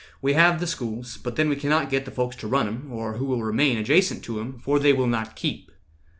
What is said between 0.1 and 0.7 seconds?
We have the